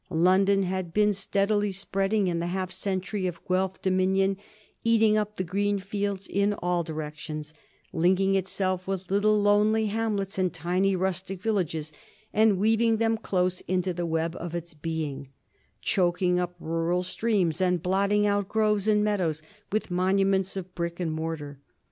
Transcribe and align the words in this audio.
London 0.09 0.63
had 0.63 0.95
been 0.95 1.13
steadily 1.13 1.71
spreading 1.71 2.27
in 2.27 2.39
the 2.39 2.47
half 2.47 2.71
century 2.71 3.27
of 3.27 3.39
Guelph 3.47 3.79
dominion, 3.83 4.35
eating 4.83 5.15
up 5.15 5.35
the 5.35 5.43
green 5.43 5.77
fields 5.77 6.25
in 6.27 6.55
all 6.55 6.81
directions, 6.81 7.53
linking 7.93 8.33
itself 8.33 8.87
with 8.87 9.11
little 9.11 9.39
lonely 9.39 9.85
hamlets 9.85 10.39
and 10.39 10.51
tiny 10.51 10.95
rustic 10.95 11.39
villages, 11.43 11.93
and 12.33 12.57
weaving 12.57 12.97
them 12.97 13.15
close 13.15 13.61
into 13.67 13.93
the 13.93 14.07
web 14.07 14.35
of 14.39 14.55
its 14.55 14.73
being, 14.73 15.27
choking 15.83 16.39
up 16.39 16.55
rural 16.59 17.03
streams 17.03 17.61
and 17.61 17.83
blotting 17.83 18.25
out 18.25 18.49
groves 18.49 18.87
and 18.87 19.03
meadows 19.03 19.43
with 19.71 19.91
monuments 19.91 20.57
of 20.57 20.73
brick 20.73 20.99
and 20.99 21.11
mortar. 21.11 21.59